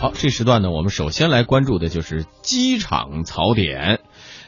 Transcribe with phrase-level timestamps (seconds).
[0.00, 4.00] 好，这时段呢，我们首先来关注的就是机场槽点。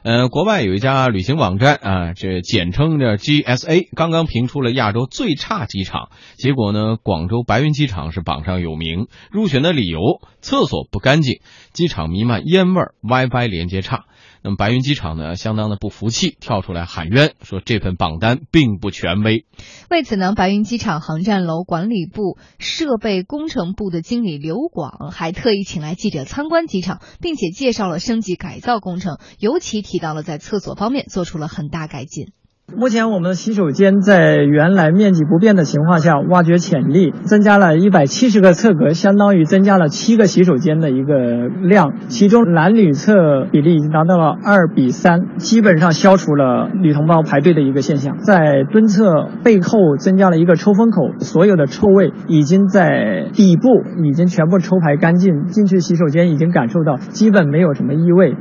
[0.02, 6.08] 呃，国外有一家旅行网站啊，这简称叫 GSA，刚刚评出了亚洲最差机场。
[6.38, 9.08] 结果呢，广州白云机场是榜上有名。
[9.30, 10.00] 入选的理由：
[10.40, 11.42] 厕所不干净，
[11.74, 14.06] 机场弥漫烟味儿，WiFi 连接差。
[14.44, 19.46] 那么白云机场呢，相当的不服气，跳出来喊冤，说这份榜单并不权威。
[19.88, 32.32] 为此呢，白云机场航站楼管理部设备工程部的经理刘广还特意请来记者参观机场，并且介绍了升级改造工程，尤其提到了在厕所方面做出了很大改进。
[32.74, 41.92] 目前我们的洗手间在原来面积不变的情况下，挖掘潜力，增加了一百七十个侧格，相当于增加了七个洗手间的一个量。
[42.08, 48.18] 其中男女厕比例已经达到了二比三，基本上消除了女同胞排队的一个现象。
[48.18, 53.68] 在蹲厕背后增加了一个抽风口，所有的臭味已经在底部
[54.02, 58.34] 已经全部抽排干净，进去洗手间已经感受到基本没有什么异味。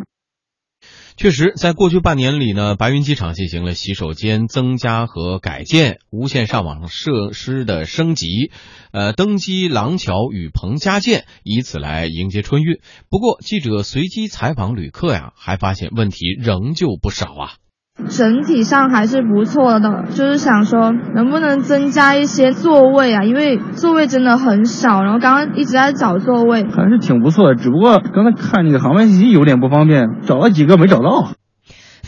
[1.22, 8.52] 确实，在过去半年里呢，白云机场进行了洗手间增加和改建、无线上网设施的升级，
[8.91, 12.80] 呃，登机廊桥雨棚加建，以此来迎接春运。
[13.11, 17.53] 不过，记者随机采访旅客呀，还发现问题仍旧不少啊。
[18.07, 31.31] 整体上还是不错的，就是想说能不能增加一些座位啊，因为座位真的很少，然后刚刚一直在找座位，还是挺不错的，只不过刚才看那个航班信息有点不方便，找了几个没找到。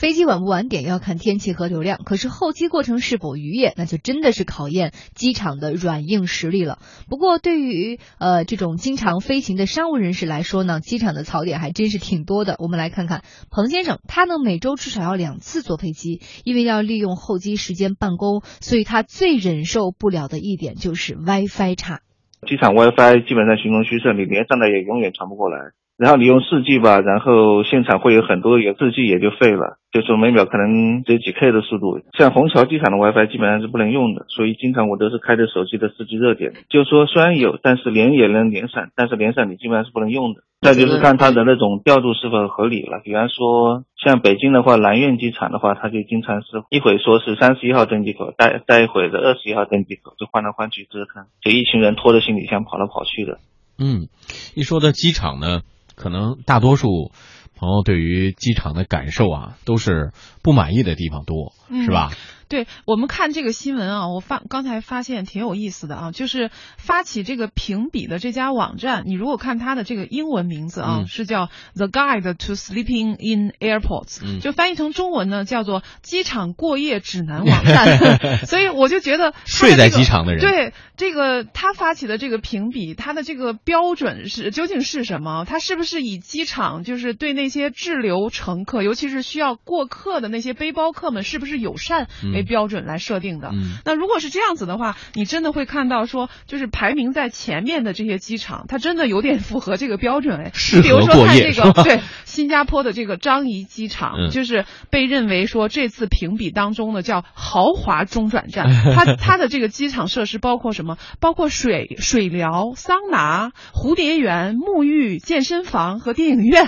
[0.03, 6.79] 飞机晚不晚点要看天气和流量，可是候机过程是否愉悦，那就真的是考验机场的软硬实力了。
[7.07, 12.57] 不过对于呃这种经常飞行的商务人士来说呢，机场的槽点还真是挺多的。
[12.59, 22.01] 我们来看看彭先生，他呢每周至少要两次坐飞机，因为要利用候机时间办公，所以他最忍受不了的一点就是 WiFi 差。
[22.45, 25.71] 机场 WiFi 基本上形同虚设，你连上的也永远传不过来。
[25.95, 32.01] 然后你用四 G 吧，然后现场会有很多有四 G 也就废了，就是每秒可能只有几 K 的速度。
[32.17, 40.41] 像虹桥机场的 WiFi 基本上是不能用的，所以经常我都是开着手机的四 G 热点，就说虽然有，但是连也能连上，但是连上你基本上是不能用的。
[40.61, 53.37] 再就是看它的那种调度是否合理了，比方说像北京的话，南苑机场的话，它就经常是一会说是三十一号登机口，待待一会的二十一号登机口，就换来换去折腾，就一群人拖着行李箱跑来跑去的。
[53.77, 54.07] 嗯，
[54.55, 55.61] 一说到机场呢。
[55.95, 57.11] 可能大多数
[57.55, 60.11] 朋友对于机场的感受啊，都是
[60.41, 62.11] 不满意的地方多，是吧？
[62.53, 78.45] 对我们看这个新闻啊，我发刚才发现挺有意思的啊，就是发起这个评比的这家网站，你如果看它的这个英文名字啊，是叫 The Guide to Sleeping in Airports，就翻译成中文呢叫做机场过夜指南网站。
[78.45, 85.43] 所以我就觉得睡在机场的人，对这个他发起的这个评比，他的这个标准是究竟是什么？
[85.45, 92.07] 他是不是以机场就是对那些滞留乘客，尤其是需要过客的那些背包客们，是不是友善？
[92.31, 93.51] 为标准来设定的。
[93.85, 100.51] 那如果是这样子的话，你真的会看到说，就是排名在前面的这些机场，它真的有点符合这个标准哎。
[100.81, 108.65] 比如说看这个，对新加坡的这个樟宜机场，就是被认为说这次评比当中的叫豪华中转站。
[108.95, 110.97] 它它的这个机场设施包括什么？
[111.19, 116.67] 包括水水疗、桑拿、蝴蝶园、沐浴、健身房和电影院。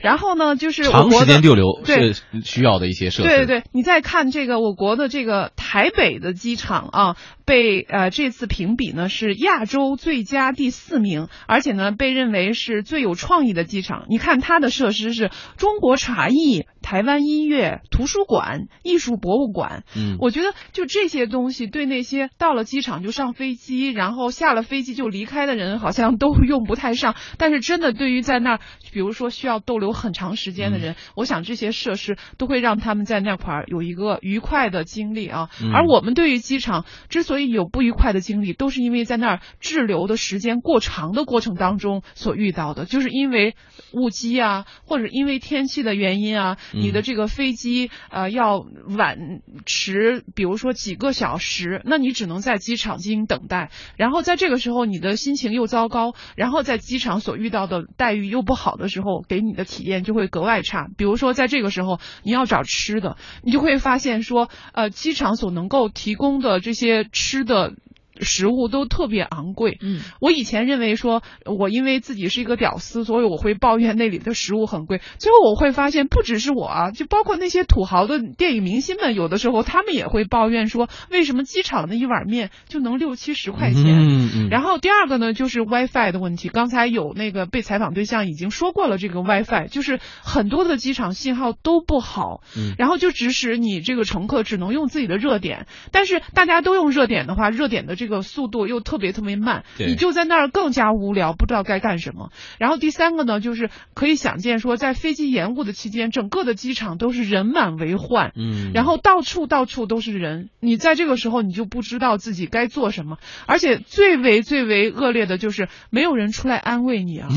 [0.00, 3.28] 然后呢，就是长时间逗留是需要的一些设施。
[3.28, 4.95] 对对，你再看这个我国。
[4.96, 14.06] 的这个台北的机场啊，被呃这次评比呢是亚洲最佳第四名，而且呢被认为是最有创意的机场。
[14.08, 19.82] 你看它的设施是中国茶艺、台湾音乐、图书馆、艺术博物馆。
[19.96, 27.16] 嗯，我觉得就这些东西对那些到了机场就上飞机，然后下了飞机就离开的人好像都用不太上。
[27.38, 28.60] 但是真的对于在那儿，
[28.92, 34.84] 比如说需要逗留很长时间的人，我想这些设施都会让他们在那块儿有一个愉快的。
[34.86, 43.56] 经历啊，而我们对于机场之所以有不愉快的经历，都是因为在那儿滞留的时间过长的过程当中所遇到的，就是因为
[43.92, 60.88] 误机啊，或者因为天气的原因啊，你的这个飞机呃要晚迟，比如说几个小时，那你只能在机场进行等待，然后在这个时候你的心情又糟糕，然后在机场所遇到的待遇又不好的时候，给你的体验就会格外差。
[60.96, 64.48] 比如说在这个时候你要找吃的，你就会发现说。
[64.72, 67.72] 呃，机场所能够提供的这些吃的
[68.20, 69.78] 食物都特别昂贵。
[69.82, 75.00] 嗯，我以前认为说，我因为自己是一个屌丝，所以我会抱怨那里的食物很贵。
[75.18, 83.84] 最后我会发现，不只是我啊，就包括那些土豪的电影明星们，有的时候他们也会抱怨说，为什么机场的一碗面就能六七十块钱？
[83.84, 86.48] 嗯嗯，然后第二个呢，就是 WiFi 的问题。
[86.48, 95.66] 刚才有那个被采访对象已经说过了，这个 WiFi 就是很多的机场信号都不好，嗯然后就指使你这个乘客只能用自己的热点。
[95.90, 102.30] 但是大家都用热点的话，热点的这个速度又特别特别慢，你就在那儿更加无聊，不知道该干什么。
[102.58, 108.32] 然后第三个呢，就是可以想见说，在飞机延误的期间，整个的机场都是人满为患。
[108.36, 117.28] 嗯，然后到处到处都是人，你在这个时候你就不知道自己该做什么，而且最为最为恶劣的就是没有人出来安慰你啊，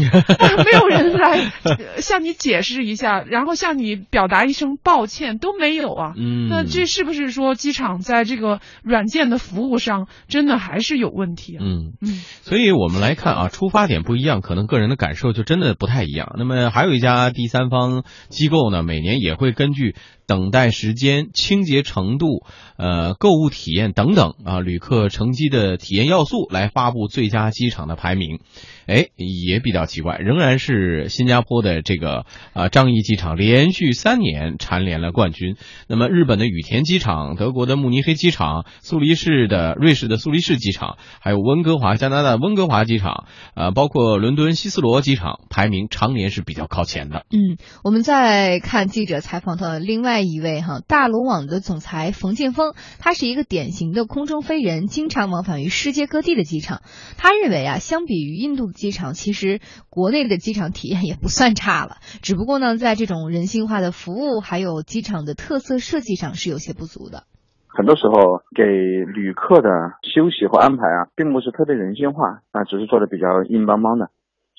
[0.63, 6.13] 没有人来呃向你解释一下，然后向你表达一声抱歉都没有啊。
[6.17, 11.59] 嗯，那这是不是说机场在这个软件的服务上真的还是有问题啊？
[11.63, 11.93] 嗯。
[12.01, 16.35] 嗯所以我们来看啊，出发点不一样，可能个人的感受就真的不太一样。
[16.37, 19.95] 那么还有一家第三方机构呢，每年也会根据
[20.29, 22.45] 等待时间、清洁程度、
[22.77, 28.39] 呃购物体验等等啊旅客乘机的体验要素来发布最佳机场的排名。
[28.85, 35.55] 哎，也比较奇怪，仍然是新加坡的这个啊樟宜机场连续三年蝉联了冠军。
[35.87, 47.25] 那么日本的羽田机场、德国的慕尼黑机场、苏黎世的瑞士的苏黎世机场，还有温哥华加拿大温哥华机场，呃，包括伦敦希斯罗机场，排名常年是比较靠前的。
[47.29, 56.81] 嗯，我们再看记者采访的另外一位哈，大龙网的总裁冯建峰，他是一个典型的空中飞人，经常往返于世界各地的机场。
[57.17, 67.23] 他认为啊，相比于印度的机场，其实国内的机场体验也不算差了，只不过呢，在这种人性化的服务还有机场的特色设计上是有些不足的。
[67.67, 69.69] 很多时候给旅客的
[70.03, 74.09] 休息或安排啊，并不是特别人性化啊，只是做的比较硬邦邦的，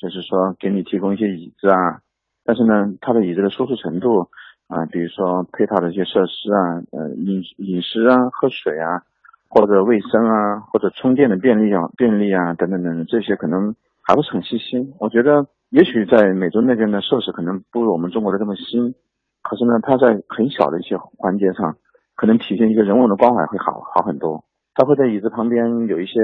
[0.00, 2.00] 就是说给你提供一些椅子啊，
[2.44, 4.30] 但是呢，它的椅子的舒适程度
[4.70, 9.02] 啊，比如说配套的一些设施啊，呃，饮饮食啊、喝水啊，
[9.50, 14.94] 或者卫生啊，或者充电的便利啊、便利啊等等等等，这些可能还不是很细心。
[14.98, 18.94] 我觉得也许在美洲那边的设施可能不如我们中国的这么新，
[19.42, 21.76] 可是呢，它在很小的一些环节上。
[22.16, 24.44] 可能体现一个人文的关怀会好好很多。
[24.74, 26.20] 他会在椅子旁边有一些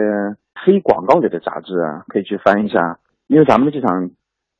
[0.62, 2.98] 非广告类的杂志啊，可以去翻一下。
[3.28, 4.10] 因为咱们的机场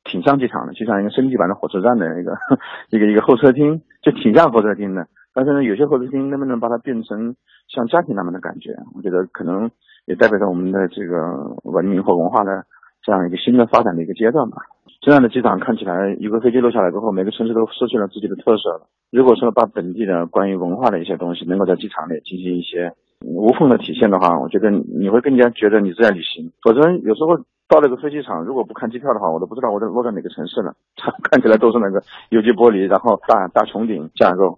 [0.07, 2.33] 挺像机场的，就像一个升级版的火车站的一个
[2.89, 5.07] 一个一个候车厅，就挺像候车厅的。
[5.33, 7.35] 但是呢，有些候车厅能不能把它变成
[7.67, 8.75] 像家庭那么的感觉？
[8.95, 9.69] 我觉得可能
[10.05, 12.65] 也代表着我们的这个文明和文化的
[13.03, 14.57] 这样一个新的发展的一个阶段吧。
[14.99, 18.89] 这样的机场看起来，一个飞机落下来之后，每个城市都失去了自己的特色了。
[19.11, 22.91] 如果说把本地的关于文化的一些东西能够在机场里进行一些
[23.23, 26.51] 无缝的体现的话，我觉得你会更加觉得你是在旅行。
[26.63, 27.37] 否则有时候
[27.67, 30.73] 到那个飞机场，如果不看机票的话，我都不知道我在落在哪个城市了。
[31.29, 34.57] 看起来都是那个有机玻璃，然后大大穹顶架构。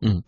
[0.00, 0.22] 嗯，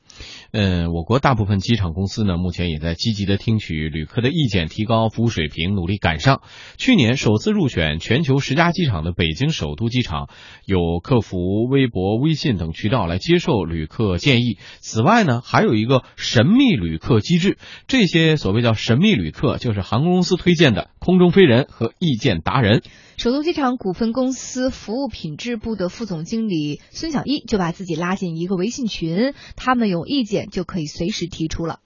[0.53, 6.43] 呃，我国大部分机场公司呢，目前也在积极的听取旅客的意见，提高服务水平，努力赶上。
[6.77, 10.29] 去年首次入选全球十佳机场的北京首都机场，
[10.65, 11.37] 有客服
[11.71, 14.59] 微博、微信等渠道来接受旅客建议。
[14.81, 22.83] 此外呢，还有一个神秘旅客机制，这些所谓叫神秘旅客，就是航空公司推荐的空中飞人和意见达人。
[23.17, 31.77] 首都机场股份公司服务品质部的副总经理孙小一就把自己拉进一个微信群，他们有意见就可以随时提出了。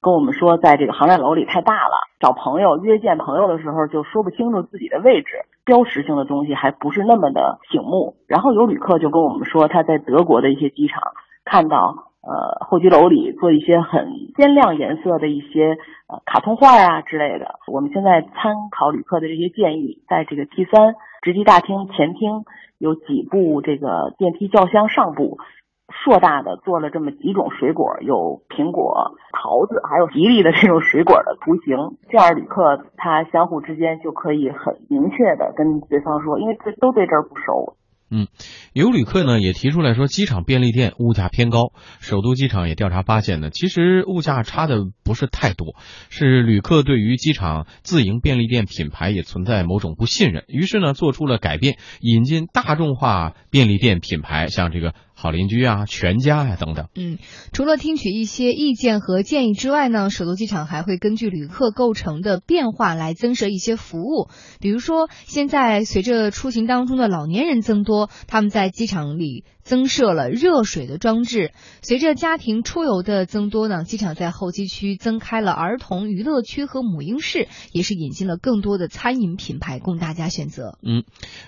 [0.00, 8.16] 跟我们说，在这个航站楼里太大了，找朋友约见朋友的时候就说不清楚自己的位置，标识性的东西还不是那么的醒目。
[8.26, 11.02] 然后有旅客就跟我们说，他在德国的一些机场
[11.44, 12.06] 看到。
[12.22, 17.58] 呃，候机楼里做一些很鲜亮颜色的一些呃卡通画啊之类的。
[17.66, 22.44] 我们现在参考旅客的这些建议，在这个 T 三值机大厅前厅
[22.76, 25.38] 有几部这个电梯轿厢上部
[25.90, 31.98] 硕大的做了这么几种水果，有苹果、桃子，还有吉利的这种水果的图形。
[32.10, 37.76] 这样旅客他相互之间就可以很明确的跟对方说，因为这都对这儿不熟。
[38.12, 38.26] 嗯，
[38.72, 41.70] 有旅客呢也提出来说，机场便利店物价偏高。
[42.00, 45.76] 首都机场也调查发现呢，其实物价差的不是太多，
[46.08, 56.88] 是旅客对于机场自营便利店品牌也存在某种不信任，于是呢做出了改变，引进大众化便利店品牌，像这个好邻居啊、全家呀、等等。
[56.94, 57.18] 嗯，
[57.52, 64.28] 除了听取一些意见和建议之外呢，首都机场还会根据旅客构成的变化来增设一些服务，
[64.60, 68.08] 比如说现在随着出行当中的老年人增多。
[68.26, 71.52] 他们在机场里增设了热水的装置。
[71.82, 80.78] 随着家庭出游的增多呢，机场在候机区增开了儿童娱乐区和母婴室，也是引进了更多的餐饮品牌供大家选择。
[80.82, 81.02] 嗯，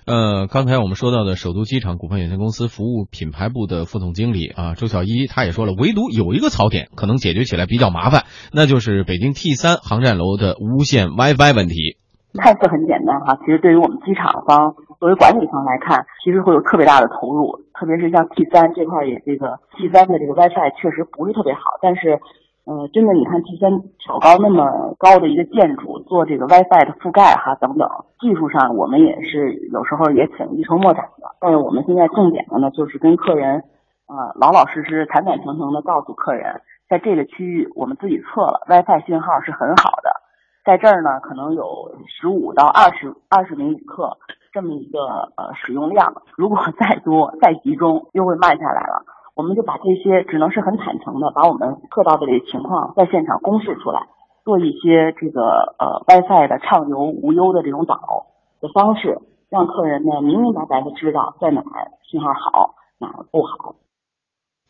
[0.05, 11.99] 呃，刚才我们说到的首都机场股份有限公司服务品牌部的副总经理啊周小一，他也说了，唯独有一个槽点可能解决起来比较麻烦，那就是北京 T 三航站楼的无线 WiFi 问题。
[12.41, 22.25] 看似很简单哈，其实对于我们机场方作为管理层来看，其实会有特别大的投入，特别是像 T 三这块也这个 T 三的这个 WiFi 确实不是特别好，但是，
[22.65, 27.89] 呃，真的你看提前挑高那么高的一个建筑做这个 WiFi 的覆盖哈等等，
[28.21, 31.35] 技术上我们也是有时候也挺一筹莫展的。
[31.41, 33.65] 但是我们现在重点的呢，就是跟客人，
[34.07, 40.23] 呃，老老实实、坦坦诚诚的告诉客人，在这个区域我们自己测了 WiFi 信号是很好的。
[40.65, 44.17] 在这儿呢，可能有十五到二十二十名旅客
[44.53, 45.01] 这么一个
[45.37, 49.03] 呃使用量，如果再多再集中，又会慢下来了。
[49.35, 54.07] 我们就把这些只能是很坦诚的，把我们测到的这些情况在现场公示出来，
[54.45, 58.27] 做一些这个呃 WiFi 的畅游无忧的这种导
[58.61, 63.77] 的方式，让客人呢明明白白的知道在哪儿信号好，哪儿不好。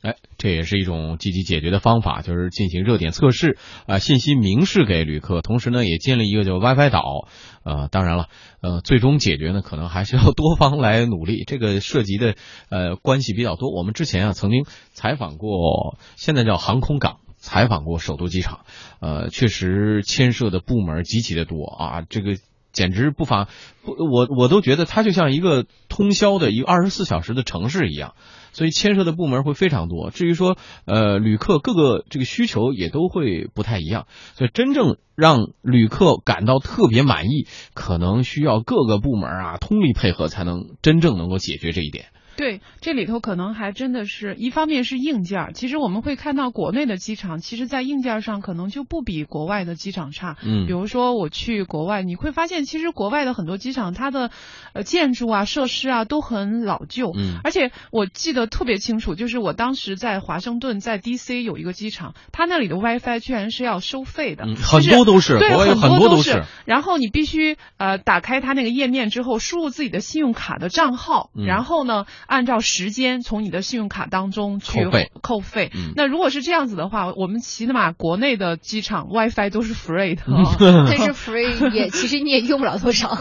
[0.02, 3.56] 哎，这也是一种积极解决的方法，就是进行热点测试
[3.86, 7.28] 啊，信息明示给旅客，同时呢也建立一个叫 WiFi 岛。
[7.62, 8.28] 呃，当然了，
[8.60, 12.34] 呃，最终解决呢，可能还是要多方来努力，这个涉及的
[12.68, 13.72] 呃关系比较多。
[13.72, 18.66] 我们之前啊曾经采访过，现在叫航空港，采访过首都机场，
[19.00, 22.36] 呃，确实牵涉的部门极其的多啊，这个。
[22.72, 23.48] 简直不乏，
[23.84, 28.14] 我我都觉得它就像一个通宵的一个二十四小时的城市一样，
[28.52, 30.10] 所以牵涉的部门会非常多。
[30.10, 42.06] 至于说，呃，旅客各个这个需求也都会不太一样，所以真正让旅客感到特别满意，可能需要各个部门啊通力配合，才能真正能够解决这一点。
[42.36, 50.36] 对，这里头可能还真的是一方面是硬件儿，其实我们会看到国内的机场，其实在硬件上可能就不比国外的机场差。
[50.42, 54.30] 嗯，比如说我去国外，你会发现其实国外的很多机场，它的
[54.72, 57.12] 呃建筑啊、设施啊都很老旧。
[57.14, 61.42] 嗯，而且我记得特别清楚，就是我当时在华盛顿，在 D.C.
[61.42, 66.44] 有一个机场，它那里的 WiFi 居然是要收费的，很多都是，对，很多都是。
[66.64, 72.06] 然后你必须呃打开它那个页面之后，输入自己的信用卡的账号，然后呢。
[72.26, 75.70] 按照时间从你的信用卡当中去扣费，扣费。
[75.74, 80.22] 嗯，那如果是这样子的话，我们起码国内的机场 WiFi 都是 free 的，
[80.88, 83.16] 但是 free 也其实你也用不了多少。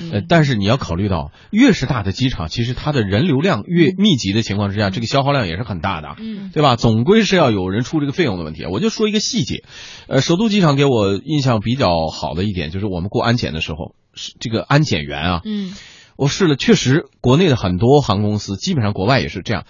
[0.00, 6.76] 嗯，但是你要考虑到，越是大的机场，其实它的人流量越密集的情况之下，这个消耗量也是很大的，嗯，对吧？
[6.76, 8.64] 总归是要有人出这个费用的问题。
[8.66, 9.64] 我就说一个细节，
[10.08, 15.72] 呃，首都机场给我印象比较好的一点就是我们过安检的时候，是这个安检员啊，嗯。
[16.16, 19.64] 我试了，确实，国内的很多航空公司，基本上国外也是这样，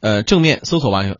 [0.00, 1.16] 呃，正面搜索完，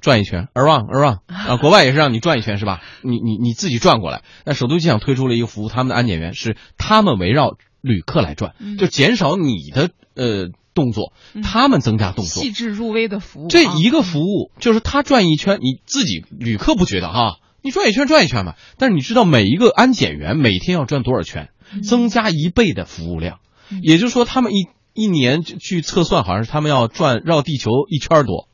[0.00, 2.80] 转一圈，around around 啊，国外也是让你转一圈是吧？
[3.02, 4.22] 你你你自己转过来。
[4.44, 13.48] 那首都机场推出了一个服务，他们的安检员是他们围绕旅客来转，就减少你的呃动作，他们增加动作，细致入微的服务。
[13.48, 18.54] 这一个服务就是他转一圈，你自己旅客不觉得哈，你转一圈转一圈嘛。
[18.78, 21.50] 但是你知道每一个安检员每天要转多少圈，
[21.82, 23.38] 增加一倍的服务量。
[23.82, 28.48] 也就是说，他们一一年去测算，好像是他们要转绕地球一圈多，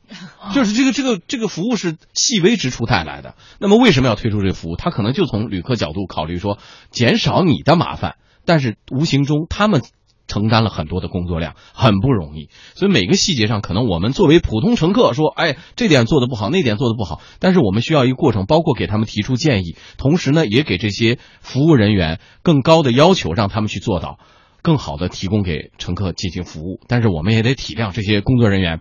[0.53, 3.35] 就是这个这个这个服务是细微之处带来的。
[3.59, 4.75] 那么为什么要推出这个服务？
[4.75, 6.57] 他可能就从旅客角度考虑说，
[6.91, 8.15] 减少你的麻烦，
[8.45, 9.83] 但是无形中他们
[10.27, 12.49] 承担了很多的工作量，很不容易。
[12.75, 24.17] 所以每个细节上，可能我们作为普通乘客说，哎，这点做的不好，那点做的不好，但是我们需要一个过程，包括给他们提出建议，同时呢，也给这些服务人员更高的要求，让他们去做到。
[24.63, 28.79] 更好的提供给乘客进行服务，但是我们也得体谅这些工作人员，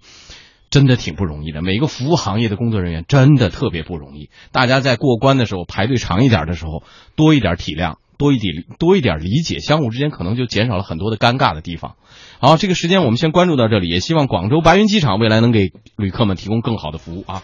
[0.70, 1.60] 真的挺不容易的。
[1.60, 4.30] 每个服务行业的工作人员真的特别不容易。
[4.52, 6.84] 大家在过关的时候排队长一点的时候，
[7.16, 11.96] 多一点体谅，多一点多一点理解，相互之间可能就减少了很多的尴尬的地方。
[12.38, 17.42] 好，这个时间我们先关注到这里，也希望广州白云机场未来能给旅客们提供更好的服务啊。